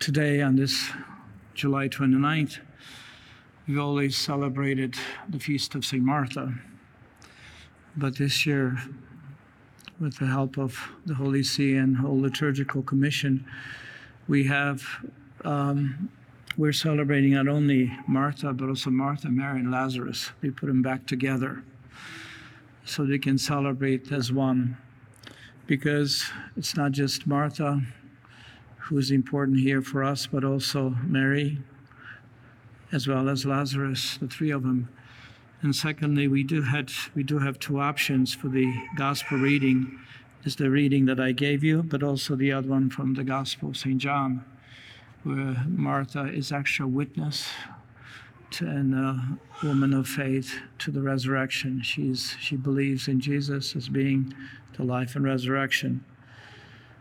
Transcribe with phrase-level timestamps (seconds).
[0.00, 0.90] today, on this
[1.52, 2.58] July 29th,
[3.68, 4.94] we've always celebrated
[5.28, 6.02] the feast of St.
[6.02, 6.54] Martha.
[7.98, 8.78] But this year,
[10.00, 13.44] with the help of the Holy See and whole liturgical commission,
[14.26, 14.82] we have
[15.44, 16.08] um,
[16.56, 20.30] we're celebrating not only Martha, but also Martha, Mary, and Lazarus.
[20.40, 21.62] We put them back together
[22.86, 24.78] so they can celebrate as one.
[25.66, 26.24] Because
[26.56, 27.82] it's not just Martha
[28.90, 31.58] who is important here for us, but also Mary,
[32.90, 34.88] as well as Lazarus, the three of them.
[35.62, 39.98] And secondly, we do had we do have two options for the gospel reading.
[40.42, 43.68] Is the reading that I gave you, but also the other one from the Gospel
[43.68, 43.98] of St.
[43.98, 44.42] John,
[45.22, 47.46] where Martha is actual witness
[48.52, 51.82] to, and a woman of faith to the resurrection.
[51.82, 54.34] She's she believes in Jesus as being
[54.76, 56.04] the life and resurrection.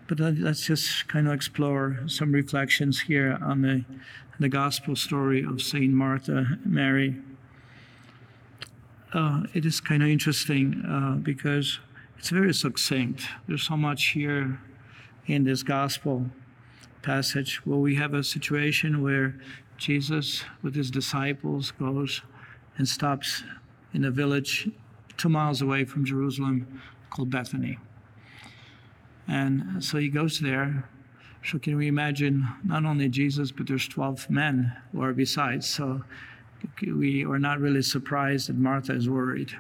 [0.10, 3.86] But let's just kind of explore some reflections here on the
[4.40, 7.16] the gospel story of Saint Martha Mary.
[9.14, 11.80] Uh, it is kind of interesting uh, because
[12.18, 13.28] it's very succinct.
[13.48, 14.60] There's so much here
[15.28, 16.26] in this gospel
[17.04, 19.36] passage where we have a situation where
[19.78, 22.22] Jesus, with his disciples, goes
[22.78, 23.44] and stops
[23.94, 24.70] in a village
[25.18, 27.78] two miles away from Jerusalem called Bethany.
[29.30, 30.90] And so he goes there.
[31.46, 35.68] So can we imagine not only Jesus, but there's 12 men are besides.
[35.68, 36.04] So
[36.82, 39.56] we are not really surprised that Martha is worried.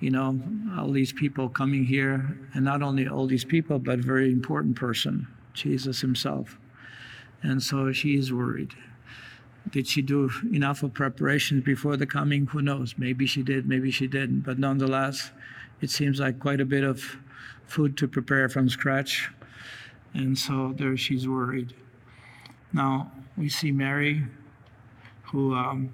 [0.00, 0.40] You know,
[0.76, 5.28] all these people coming here, and not only all these people, but very important person,
[5.52, 6.58] Jesus himself.
[7.42, 8.74] And so she is worried.
[9.70, 12.46] Did she do enough of preparations before the coming?
[12.48, 12.94] Who knows?
[12.98, 14.40] Maybe she did, maybe she didn't.
[14.40, 15.30] But nonetheless,
[15.80, 17.16] it seems like quite a bit of
[17.66, 19.30] food to prepare from scratch.
[20.14, 21.74] And so there she's worried.
[22.72, 24.24] Now, we see Mary,
[25.24, 25.92] who um,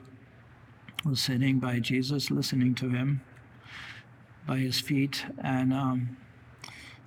[1.04, 3.22] was sitting by Jesus, listening to him
[4.46, 5.24] by his feet.
[5.38, 6.16] And, um,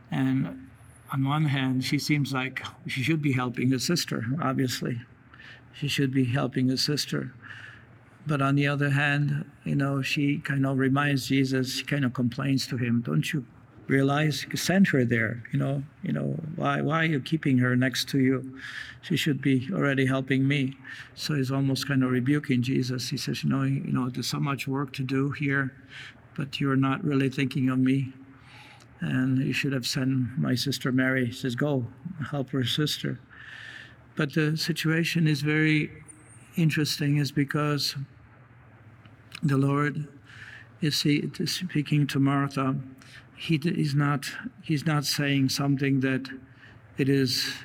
[0.09, 0.69] and
[1.11, 5.01] on one hand, she seems like she should be helping his sister, obviously.
[5.73, 7.33] She should be helping his sister.
[8.25, 12.13] But on the other hand, you know, she kind of reminds Jesus, she kind of
[12.13, 13.45] complains to him, don't you
[13.91, 18.07] realize send her there you know you know why why are you keeping her next
[18.09, 18.57] to you?
[19.01, 20.77] She should be already helping me.
[21.15, 23.09] So he's almost kind of rebuking jesus.
[23.09, 25.73] He says you know you know there's so much work to do here
[26.37, 28.13] but you're not really thinking of me.
[29.01, 31.25] And you should have sent my sister mary.
[31.25, 31.85] He says go
[32.29, 33.19] help her sister.
[34.15, 35.91] But the situation is very
[36.55, 37.95] interesting is because
[39.41, 40.07] the lord
[40.81, 42.75] is he speaking to martha
[43.41, 44.31] he is not
[44.61, 46.29] he's not saying something that
[46.99, 47.55] it is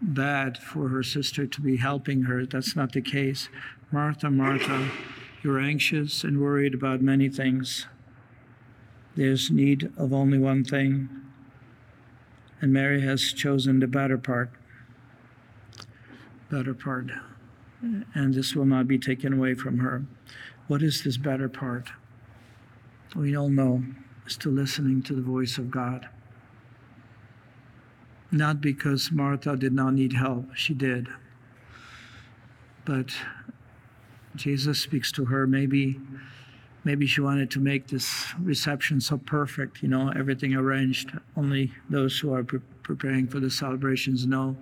[0.00, 2.46] bad for her sister to be helping her.
[2.46, 3.48] That's not the case.
[3.90, 4.88] Martha martha
[5.42, 7.88] you're anxious and worried about many things.
[9.16, 11.08] There's need of only one thing
[12.60, 14.52] and mary has chosen the better part
[16.50, 17.10] better part
[18.14, 20.04] and this will not be taken away from her.
[20.68, 21.88] What is this better part?
[23.16, 23.82] We all know
[24.38, 26.08] to listening to the voice of God.
[28.32, 31.08] Not because Martha did not need help, she did.
[32.84, 33.10] But
[34.36, 35.46] Jesus speaks to her.
[35.46, 36.00] Maybe,
[36.84, 41.10] maybe she wanted to make this reception so perfect, you know, everything arranged.
[41.36, 44.56] Only those who are pre- preparing for the celebrations know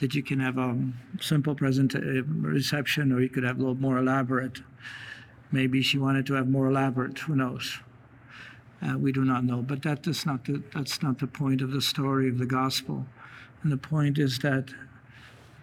[0.00, 0.76] that you can have a
[1.20, 4.60] simple present uh, reception or you could have a little more elaborate.
[5.52, 7.78] Maybe she wanted to have more elaborate, who knows?
[8.82, 11.70] Uh, we do not know, but that is not the, that's not the point of
[11.70, 13.06] the story of the gospel.
[13.62, 14.68] And the point is that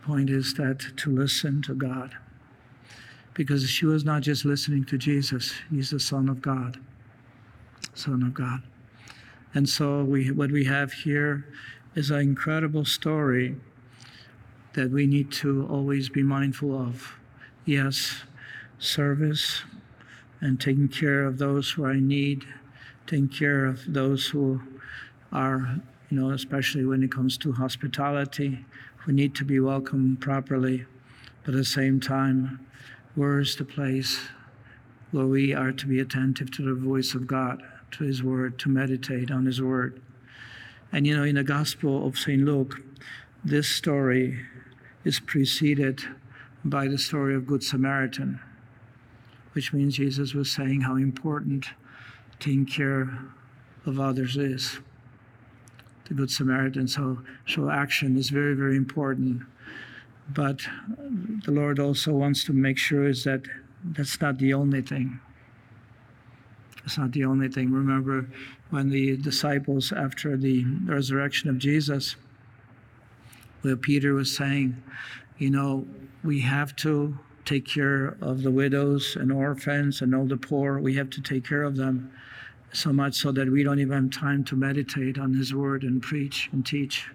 [0.02, 2.16] point is that to listen to God.
[3.34, 6.80] Because she was not just listening to Jesus, he's the Son of God.
[7.94, 8.64] Son of God.
[9.54, 11.46] And so we what we have here
[11.96, 13.56] is an incredible story
[14.74, 17.16] that we need to always be mindful of.
[17.66, 18.24] Yes,
[18.80, 19.64] service
[20.40, 22.46] and taking care of those who are in need
[23.08, 24.62] taking care of those who
[25.32, 28.66] are, you know, especially when it comes to hospitality,
[28.98, 30.86] who need to be welcomed properly.
[31.44, 32.66] But at the same time,
[33.16, 34.20] where is the place
[35.12, 37.62] where we are to be attentive to the voice of God,
[37.92, 40.02] to His Word, to meditate on His Word?
[40.92, 42.44] And you know, in the Gospel of St.
[42.44, 42.82] Luke,
[43.44, 44.40] this story
[45.04, 46.02] is preceded
[46.64, 48.40] by the story of Good Samaritan,
[49.54, 51.68] which means Jesus was saying how important
[52.42, 53.08] taking care
[53.86, 54.80] of others is.
[56.06, 56.88] The Good Samaritan.
[56.88, 59.44] So, so action is very, very important.
[60.30, 60.62] But
[61.46, 63.44] the Lord also wants to make sure is that
[63.84, 65.20] that's not the only thing.
[66.84, 67.72] It's not the only thing.
[67.72, 68.28] Remember
[68.72, 72.16] when the disciples, after the resurrection of Jesus,
[73.62, 74.82] where Peter was saying,
[75.38, 75.86] you know,
[76.24, 80.80] we have to take care of the widows and orphans and all the poor.
[80.80, 82.12] We have to take care of them
[82.74, 86.02] so much so that we don't even have time to meditate on His Word and
[86.02, 87.10] preach and teach.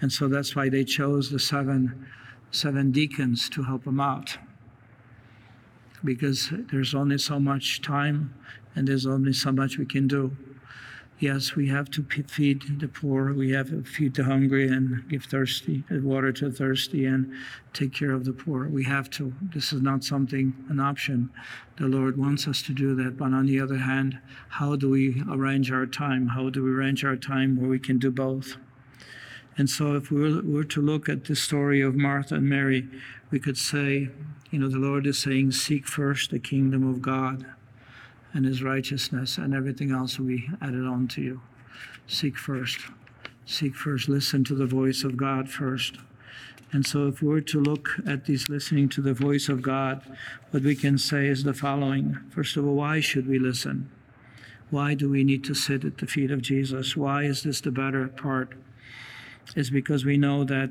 [0.00, 2.06] And so that's why they chose the seven
[2.50, 4.36] seven deacons to help them out.
[6.04, 8.34] Because there's only so much time
[8.74, 10.36] and there's only so much we can do.
[11.22, 15.26] Yes, we have to feed the poor, we have to feed the hungry and give
[15.26, 17.32] thirsty uh, water to thirsty and
[17.72, 18.66] take care of the poor.
[18.66, 19.32] We have to.
[19.40, 21.30] This is not something an option.
[21.76, 23.16] The Lord wants us to do that.
[23.16, 26.26] But on the other hand, how do we arrange our time?
[26.26, 28.56] How do we arrange our time where we can do both?
[29.56, 32.88] And so, if we were to look at the story of Martha and Mary,
[33.30, 34.08] we could say,
[34.50, 37.46] you know, the Lord is saying, Seek first the kingdom of God
[38.32, 41.40] and his righteousness, and everything else will be added on to you.
[42.06, 42.78] Seek first.
[43.46, 44.08] Seek first.
[44.08, 45.96] Listen to the voice of God first.
[46.72, 50.02] And so, if we were to look at this listening to the voice of God,
[50.50, 53.90] what we can say is the following First of all, why should we listen?
[54.70, 56.96] Why do we need to sit at the feet of Jesus?
[56.96, 58.54] Why is this the better part?
[59.54, 60.70] It's because we know that,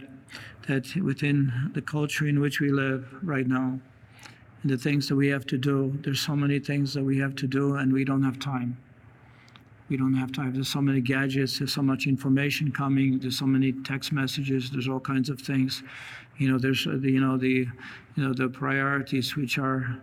[0.68, 3.80] that within the culture in which we live right now,
[4.64, 5.98] the things that we have to do.
[6.02, 8.78] There's so many things that we have to do, and we don't have time.
[9.90, 10.54] We don't have time.
[10.54, 11.60] There's so many gadgets.
[11.60, 13.20] There's so much information coming.
[13.20, 14.70] There's so many text messages.
[14.70, 15.84] There's all kinds of things.
[16.38, 17.68] You know, there's uh, the, you know the
[18.16, 20.02] you know the priorities which are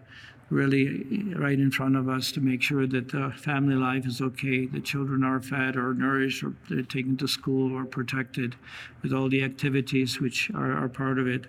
[0.51, 1.05] really
[1.37, 4.81] right in front of us to make sure that the family life is okay, the
[4.81, 8.57] children are fed or nourished or they're taken to school or protected
[9.03, 11.47] with all the activities which are, are part of it.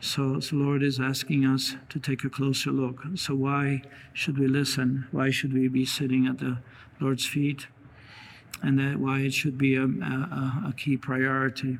[0.00, 3.02] So, so Lord is asking us to take a closer look.
[3.16, 3.82] So why
[4.14, 5.06] should we listen?
[5.12, 6.58] Why should we be sitting at the
[7.00, 7.66] Lord's feet?
[8.62, 11.78] And that why it should be a, a, a key priority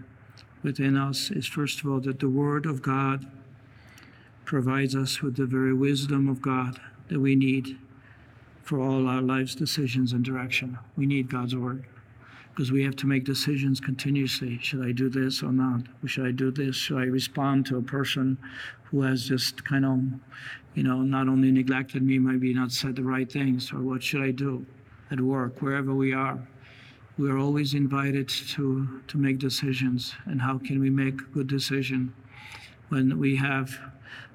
[0.63, 3.27] within us is first of all that the Word of God
[4.45, 6.79] provides us with the very wisdom of God
[7.09, 7.79] that we need
[8.63, 10.79] for all our life's decisions and direction.
[10.97, 11.85] We need God's Word
[12.51, 14.59] because we have to make decisions continuously.
[14.61, 15.83] Should I do this or not?
[16.07, 16.77] Should I do this?
[16.77, 18.37] Should I respond to a person
[18.85, 20.01] who has just kind of,
[20.75, 23.73] you know, not only neglected me, maybe not said the right things?
[23.73, 24.67] Or what should I do
[25.11, 26.47] at work, wherever we are?
[27.19, 30.15] We are always invited to, to make decisions.
[30.25, 32.15] And how can we make good decision
[32.89, 33.79] when we have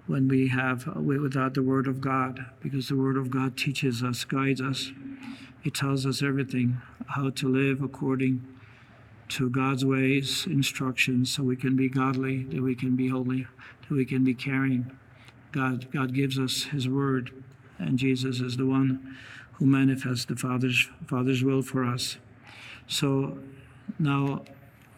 [0.08, 4.24] when we have without the word of God because the word of God teaches us,
[4.24, 4.92] guides us.
[5.66, 8.46] It tells us everything how to live according
[9.30, 13.48] to God's ways, instructions, so we can be godly, that we can be holy,
[13.82, 14.96] that we can be caring.
[15.52, 17.32] God, God gives us His word,
[17.80, 19.18] and Jesus is the one
[19.54, 22.18] who manifests the Father's, Father's will for us.
[22.86, 23.40] So
[23.98, 24.46] now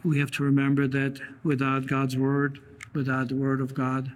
[0.03, 2.59] we have to remember that without God's word,
[2.93, 4.11] without the word of God,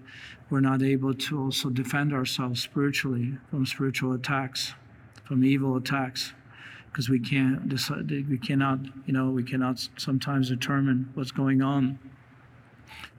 [0.49, 4.73] we're not able to also defend ourselves spiritually from spiritual attacks,
[5.23, 6.33] from evil attacks
[6.91, 11.97] because we can't decide, we cannot, you know, we cannot sometimes determine what's going on.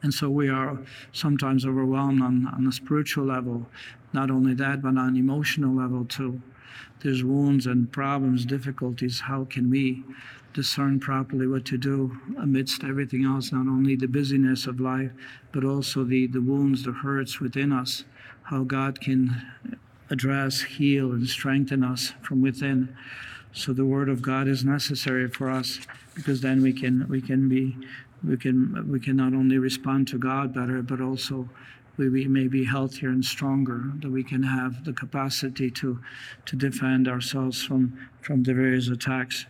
[0.03, 0.79] And so we are
[1.13, 3.67] sometimes overwhelmed on, on a spiritual level.
[4.13, 6.43] Not only that, but on an emotional level too.
[7.01, 9.21] There's wounds and problems, difficulties.
[9.21, 10.05] How can we
[10.53, 15.11] discern properly what to do amidst everything else, not only the busyness of life,
[15.51, 18.05] but also the, the wounds, the hurts within us,
[18.45, 19.43] how God can
[20.11, 22.95] address, heal, and strengthen us from within.
[23.55, 25.81] So the word of God is necessary for us
[26.15, 27.77] because then we can we can be
[28.25, 31.51] we can we can not only respond to God better, but also
[31.99, 33.93] we, we may be healthier and stronger.
[33.97, 36.01] That we can have the capacity to
[36.47, 39.45] to defend ourselves from from the various attacks.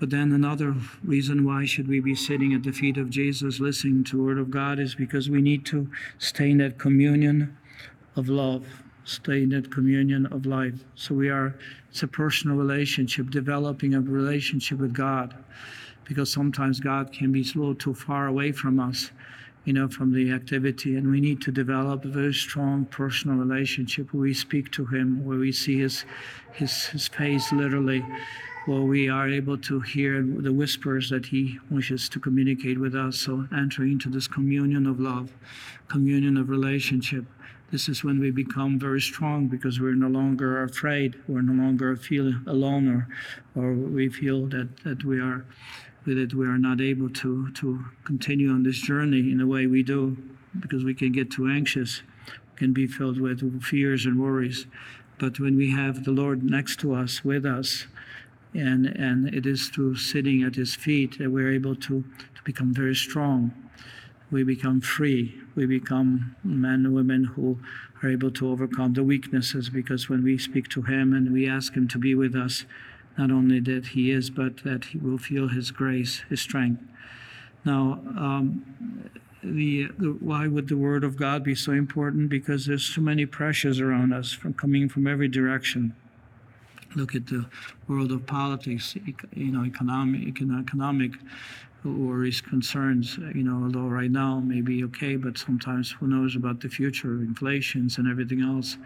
[0.00, 4.02] But then another reason why should we be sitting at the feet of Jesus listening
[4.04, 7.56] to word of God is because we need to stay in that communion
[8.16, 10.84] of love stay in that communion of life.
[10.94, 11.54] So we are,
[11.90, 15.34] it's a personal relationship, developing a relationship with God,
[16.04, 19.10] because sometimes God can be a little too far away from us,
[19.64, 24.12] you know, from the activity, and we need to develop a very strong personal relationship
[24.12, 26.04] where we speak to Him, where we see His,
[26.52, 28.04] His, His face literally.
[28.66, 33.18] Where we are able to hear the whispers that He wishes to communicate with us.
[33.18, 35.34] So, entering into this communion of love,
[35.88, 37.26] communion of relationship,
[37.74, 41.20] this is when we become very strong because we're no longer afraid.
[41.26, 43.08] We're no longer feel alone or,
[43.60, 45.44] or we feel that, that we are
[46.06, 49.82] that we are not able to, to continue on this journey in the way we
[49.82, 50.16] do
[50.60, 52.02] because we can get too anxious,
[52.54, 54.66] can be filled with fears and worries.
[55.18, 57.86] But when we have the Lord next to us, with us,
[58.54, 62.04] and, and it is through sitting at his feet that we're able to,
[62.36, 63.63] to become very strong.
[64.34, 65.40] We become free.
[65.54, 67.60] We become men and women who
[68.02, 71.74] are able to overcome the weaknesses because when we speak to him and we ask
[71.74, 72.64] him to be with us,
[73.16, 76.82] not only that he is, but that he will feel his grace, his strength.
[77.64, 79.08] Now, um,
[79.40, 82.28] the, the, why would the word of God be so important?
[82.28, 85.94] Because there's so many pressures around us from coming from every direction.
[86.94, 87.46] Look at the
[87.88, 88.96] world of politics,
[89.34, 91.12] you know, economic, economic
[91.84, 93.18] worries, concerns.
[93.34, 97.14] You know, although right now may be okay, but sometimes who knows about the future,
[97.14, 98.78] of inflations and everything else.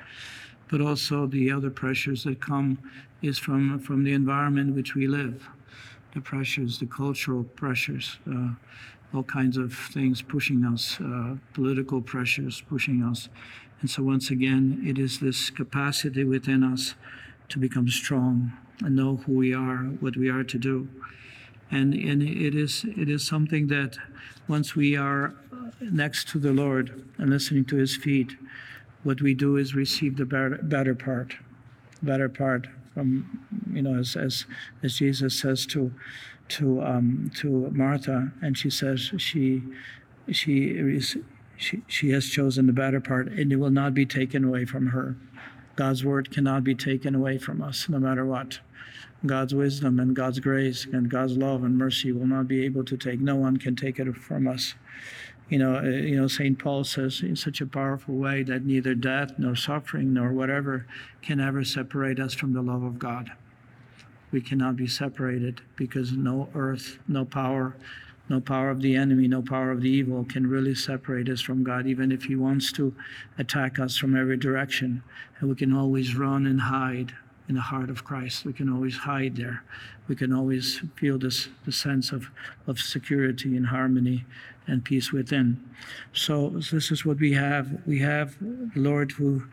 [0.71, 2.79] But also the other pressures that come
[3.23, 5.49] is from from the environment in which we live,
[6.15, 8.19] the pressures, the cultural pressures.
[8.31, 8.51] Uh,
[9.15, 13.31] all kinds of things pushing us, uh, political pressures pushing us.
[13.81, 16.95] And so, once again, it is this capacity within us
[17.49, 20.89] to become strong and know who we are, what we are to do.
[21.71, 23.99] And, and it, is, it is something that
[24.47, 25.35] once we are
[25.81, 28.37] next to the Lord and listening to his feet,
[29.03, 31.37] what we do is receive the better, better part,
[32.03, 34.47] better part from, you know, as, as,
[34.83, 35.93] as Jesus says to,
[36.49, 39.63] to, um, to Martha, and she says she,
[40.33, 41.17] she, is,
[41.57, 44.89] she, she has chosen the better part, and it will not be taken away from
[44.89, 45.17] her.
[45.79, 48.59] God's word cannot be taken away from us, no matter what.
[49.25, 52.97] God's wisdom and God's grace and God's love and mercy will not be able to
[52.97, 53.21] take.
[53.21, 54.75] No one can take it from us.
[55.49, 56.27] You know, uh, you know.
[56.27, 60.85] Saint Paul says in such a powerful way that neither death nor suffering nor whatever
[61.23, 63.31] can ever separate us from the love of God
[64.31, 67.77] we cannot be separated because no earth, no power,
[68.29, 71.65] no power of the enemy, no power of the evil can really separate us from
[71.65, 72.95] God, even if He wants to
[73.39, 75.03] attack us from every direction.
[75.39, 77.15] And we can always run and hide
[77.49, 78.45] in the heart of Christ.
[78.45, 79.65] We can always hide there.
[80.07, 82.31] We can always feel this the sense of,
[82.67, 84.27] of security and harmony
[84.67, 85.63] and peace within.
[86.13, 87.83] So this is what we have.
[87.87, 89.45] We have the Lord who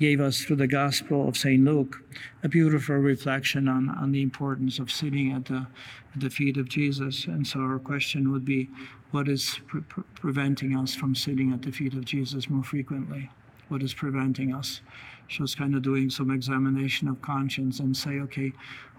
[0.00, 1.62] gave us through the Gospel of St.
[1.62, 2.02] Luke
[2.42, 5.66] a beautiful reflection on, on the importance of sitting at the,
[6.14, 7.26] at the feet of Jesus.
[7.26, 8.70] And so our question would be
[9.10, 9.82] what is pre-
[10.14, 13.30] preventing us from sitting at the feet of Jesus more frequently?
[13.68, 14.80] What is preventing us?
[15.28, 18.52] Just kind of doing some examination of conscience and say, okay,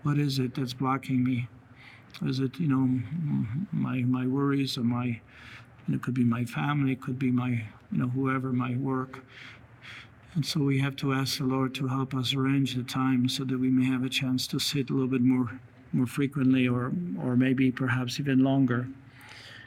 [0.03, 1.47] what is it that's blocking me?
[2.23, 3.01] Is it, you know,
[3.71, 5.19] my, my worries or my,
[5.91, 7.49] it could be my family, it could be my,
[7.91, 9.23] you know, whoever, my work.
[10.33, 13.43] And so we have to ask the Lord to help us arrange the time so
[13.43, 15.59] that we may have a chance to sit a little bit more
[15.93, 18.87] more frequently or or maybe perhaps even longer.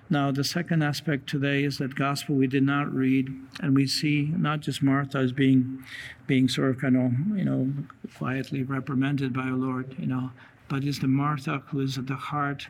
[0.08, 3.28] Now the second aspect today is that gospel we did not read
[3.60, 5.84] and we see not just Martha as being
[6.26, 7.70] being sort of kind of, you know,
[8.16, 10.30] quietly reprimanded by our Lord, you know,
[10.68, 12.68] but it's the Martha who is at the heart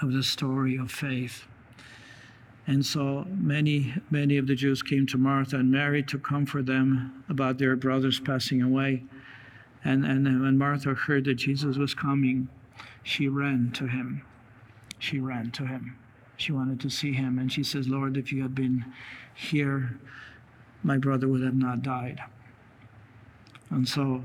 [0.00, 1.44] of the story of faith.
[2.66, 7.24] And so many, many of the Jews came to Martha and Mary to comfort them
[7.28, 9.04] about their brothers passing away.
[9.84, 12.48] And, and when Martha heard that Jesus was coming,
[13.02, 14.22] she ran to him.
[14.98, 15.98] She ran to him.
[16.36, 17.38] She wanted to see him.
[17.38, 18.86] And she says, Lord, if you had been
[19.34, 19.98] here,
[20.82, 22.20] my brother would have not died.
[23.70, 24.22] And so,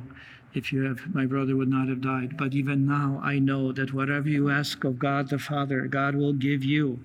[0.53, 2.37] if you have, my brother would not have died.
[2.37, 6.33] But even now, I know that whatever you ask of God the Father, God will
[6.33, 6.99] give you.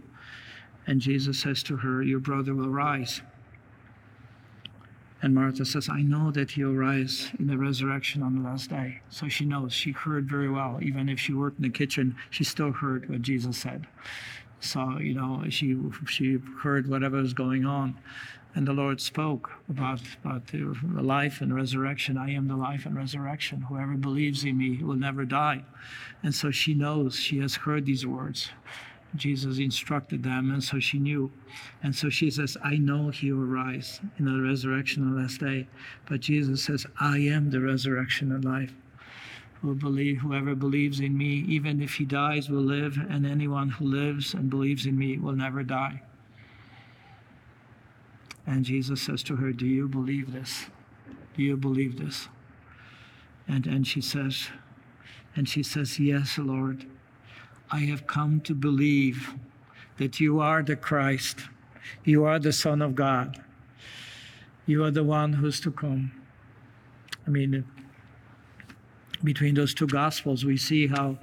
[0.87, 3.23] And Jesus says to her, Your brother will rise.
[5.23, 9.01] And Martha says, I know that he'll rise in the resurrection on the last day.
[9.09, 9.73] So she knows.
[9.73, 10.79] She heard very well.
[10.83, 13.87] Even if she worked in the kitchen, she still heard what Jesus said.
[14.61, 17.97] So, you know, she, she heard whatever was going on.
[18.55, 22.19] And the Lord spoke about, about the life and resurrection.
[22.19, 23.63] I am the life and resurrection.
[23.63, 25.65] Whoever believes in me will never die.
[26.23, 28.51] And so she knows, she has heard these words.
[29.17, 31.31] Jesus instructed them, and so she knew.
[31.83, 35.41] And so she says, I know he will rise in the resurrection on the last
[35.41, 35.69] day.
[36.07, 38.73] But Jesus says, I am the resurrection and life.
[39.63, 43.87] Who believe, whoever believes in me, even if he dies, will live, and anyone who
[43.87, 46.03] lives and believes in me will never die.
[48.47, 50.67] And Jesus says to her, Do you believe this?
[51.37, 52.29] Do you believe this?
[53.49, 54.49] And and she says,
[55.37, 56.87] and she says, Yes, Lord.
[57.71, 59.35] I have come to believe
[59.99, 61.41] that you are the Christ,
[62.05, 63.43] you are the Son of God,
[64.67, 66.13] you are the one who's to come.
[67.27, 67.65] I mean,
[69.23, 71.19] between those two gospels, we see how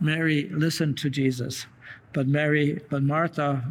[0.00, 1.66] Mary listened to Jesus,
[2.12, 3.62] but Mary, but Martha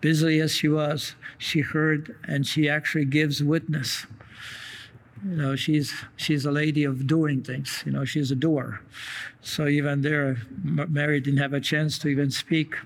[0.00, 4.06] busy as she was, she heard and she actually gives witness.
[5.24, 7.82] You know, she's she's a lady of doing things.
[7.84, 8.80] You know, she's a doer.
[9.40, 12.76] So even there, Mary didn't have a chance to even speak,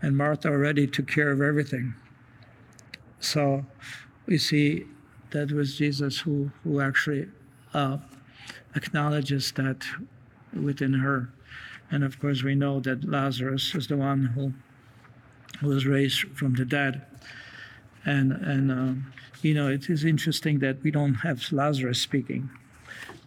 [0.00, 1.94] and Martha already took care of everything.
[3.20, 3.64] So
[4.26, 4.86] we see
[5.30, 7.28] that was Jesus who who actually
[7.74, 7.98] uh,
[8.74, 9.84] acknowledges that
[10.52, 11.30] within her,
[11.90, 14.52] and of course we know that Lazarus is the one who
[15.66, 17.02] was raised from the dead.
[18.04, 22.50] And, and um, you know, it is interesting that we don't have Lazarus speaking.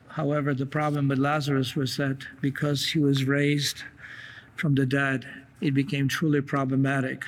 [0.09, 3.83] However, the problem with Lazarus was that because he was raised
[4.55, 5.27] from the dead,
[5.61, 7.25] it became truly problematic.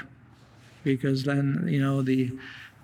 [0.83, 2.31] Because then, you know, the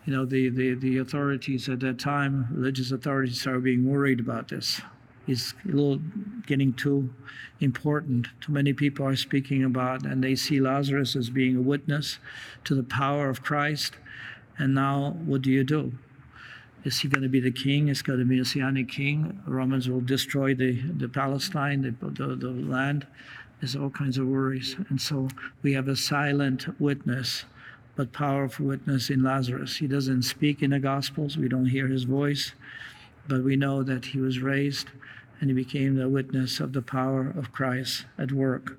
[0.05, 4.49] you know the, the, the authorities at that time, religious authorities, started being worried about
[4.49, 4.81] this
[5.27, 6.01] is a little
[6.45, 7.13] getting too
[7.61, 8.27] important.
[8.41, 12.19] Too many people are speaking about, and they see Lazarus as being a witness
[12.65, 13.93] to the power of Christ.
[14.57, 15.93] And now, what do you do?
[16.83, 17.87] Is he going to be the king?
[17.87, 19.41] Is going to be a messianic king?
[19.47, 23.07] Romans will destroy the, the Palestine, the, the, the land.
[23.59, 24.75] There's all kinds of worries.
[24.89, 25.29] And so
[25.61, 27.45] we have a silent witness,
[27.95, 29.77] but powerful witness in Lazarus.
[29.77, 32.51] He doesn't speak in the Gospels, we don't hear his voice,
[33.27, 34.89] but we know that he was raised
[35.39, 38.77] and he became the witness of the power of Christ at work.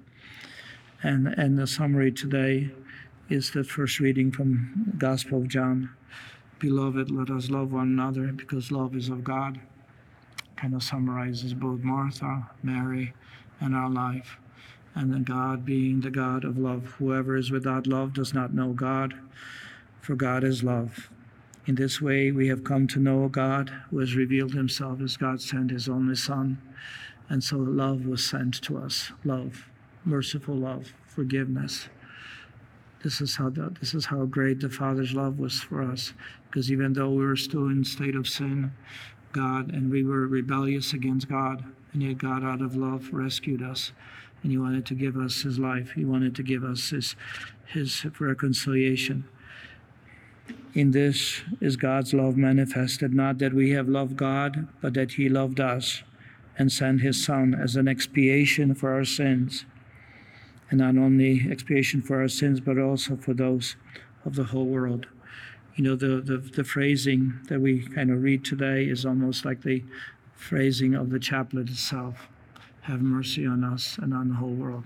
[1.02, 2.70] And, and the summary today
[3.30, 5.90] is the first reading from Gospel of John.
[6.58, 9.60] Beloved, let us love one another because love is of God.
[10.56, 13.14] Kind of summarizes both Martha, Mary,
[13.60, 14.36] and our life.
[14.94, 16.84] And then God being the God of love.
[16.98, 19.14] Whoever is without love does not know God,
[20.02, 21.10] for God is love.
[21.66, 25.40] In this way, we have come to know God who has revealed himself as God
[25.40, 26.58] sent his only Son.
[27.30, 29.70] And so love was sent to us love,
[30.04, 31.88] merciful love, forgiveness.
[33.04, 36.14] This is how the, this is how great the Father's love was for us.
[36.46, 38.72] Because even though we were still in state of sin,
[39.32, 43.92] God and we were rebellious against God, and yet God, out of love, rescued us,
[44.42, 45.92] and He wanted to give us His life.
[45.94, 47.14] He wanted to give us His
[47.66, 49.24] His reconciliation.
[50.72, 55.28] In this is God's love manifested, not that we have loved God, but that He
[55.28, 56.02] loved us
[56.56, 59.66] and sent His Son as an expiation for our sins.
[60.70, 63.76] And not only expiation for our sins, but also for those
[64.24, 65.06] of the whole world.
[65.76, 69.62] You know, the, the, the phrasing that we kind of read today is almost like
[69.62, 69.84] the
[70.34, 72.28] phrasing of the chaplet itself
[72.82, 74.84] Have mercy on us and on the whole world.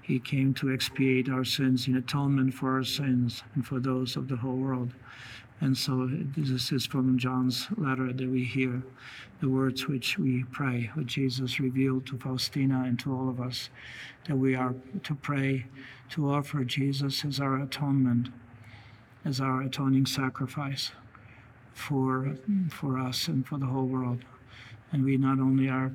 [0.00, 4.28] He came to expiate our sins in atonement for our sins and for those of
[4.28, 4.94] the whole world.
[5.60, 8.82] And so this is from John's letter that we hear
[9.40, 13.70] the words which we pray, which Jesus revealed to Faustina and to all of us,
[14.26, 15.66] that we are to pray,
[16.10, 18.28] to offer Jesus as our atonement,
[19.24, 20.92] as our atoning sacrifice
[21.74, 22.36] for,
[22.70, 24.20] for us and for the whole world.
[24.92, 25.92] And we not only are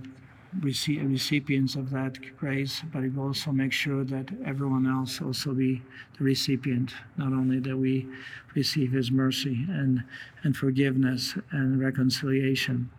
[0.61, 5.81] recipients of that grace, but it will also make sure that everyone else also be
[6.17, 8.07] the recipient, not only that we
[8.55, 10.03] receive His mercy and,
[10.43, 12.89] and forgiveness and reconciliation,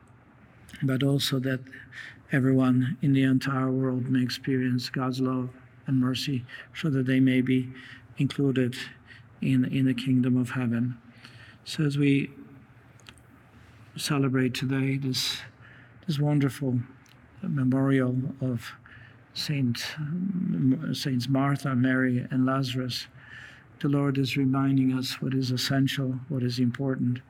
[0.82, 1.60] but also that
[2.32, 5.50] everyone in the entire world may experience God's love
[5.86, 7.70] and mercy so that they may be
[8.18, 8.74] included
[9.40, 10.96] in, in the kingdom of heaven.
[11.64, 12.30] So as we
[13.96, 15.38] celebrate today this,
[16.06, 16.80] this wonderful
[17.48, 18.72] memorial of
[19.32, 19.96] Saint,
[20.92, 23.08] Saints Martha, Mary, and Lazarus,
[23.80, 27.20] the Lord is reminding us what is essential, what is important,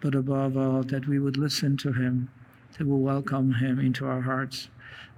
[0.00, 2.28] but above all, that we would listen to Him,
[2.76, 4.68] that we welcome Him into our hearts,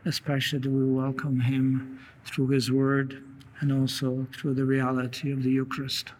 [0.05, 3.23] especially that we welcome Him through His Word
[3.61, 6.13] and also through the reality of the Eucharist,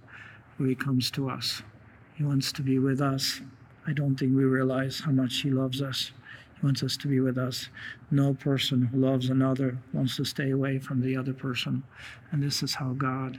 [0.57, 1.63] where He comes to us.
[2.15, 3.43] He wants to be with us.
[3.87, 6.13] I don't think we realize how much He loves us.
[6.63, 7.69] Wants us to be with us.
[8.11, 11.85] No person who loves another wants to stay away from the other person.
[12.31, 13.39] And this is how God,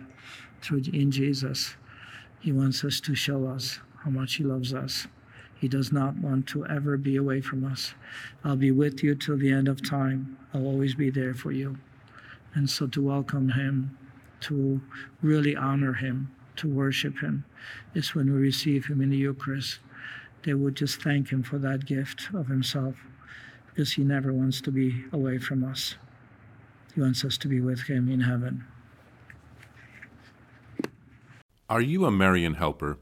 [0.62, 1.76] through in Jesus,
[2.40, 5.08] He wants us to show us how much He loves us.
[5.60, 7.96] He does not want to ever be away from us.
[8.44, 10.38] I'll be with you till the end of time.
[10.54, 11.78] I'll always be there for you.
[12.54, 13.98] And so to welcome Him,
[14.42, 14.80] to
[15.24, 17.46] really honor Him, to worship Him,
[17.96, 19.80] is when we receive Him in the Eucharist
[20.48, 22.96] they would just thank Him for that gift of Himself
[23.68, 25.96] because He never wants to be away from us.
[26.96, 28.64] He wants us to be with Him in heaven.
[31.70, 32.98] Are you a Marian helper?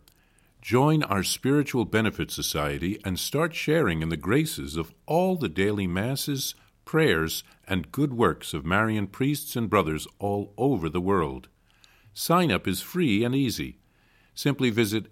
[0.59, 5.85] Join our Spiritual Benefit Society and start sharing in the graces of all the daily
[5.85, 11.47] masses, prayers, and good works of Marian priests and brothers all over the world.
[12.11, 13.77] Sign up is free and easy.
[14.33, 15.11] Simply visit